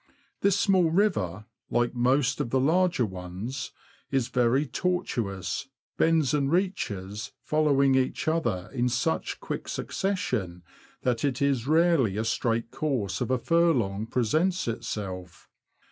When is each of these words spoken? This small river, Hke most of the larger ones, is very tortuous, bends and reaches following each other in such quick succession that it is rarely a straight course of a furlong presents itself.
This 0.39 0.59
small 0.59 0.89
river, 0.89 1.45
Hke 1.71 1.93
most 1.93 2.41
of 2.41 2.49
the 2.49 2.59
larger 2.59 3.05
ones, 3.05 3.71
is 4.09 4.29
very 4.29 4.65
tortuous, 4.65 5.67
bends 5.95 6.33
and 6.33 6.51
reaches 6.51 7.33
following 7.43 7.93
each 7.93 8.27
other 8.27 8.71
in 8.73 8.89
such 8.89 9.39
quick 9.39 9.67
succession 9.67 10.63
that 11.03 11.23
it 11.23 11.39
is 11.39 11.67
rarely 11.67 12.17
a 12.17 12.25
straight 12.25 12.71
course 12.71 13.21
of 13.21 13.29
a 13.29 13.37
furlong 13.37 14.07
presents 14.07 14.67
itself. 14.67 15.47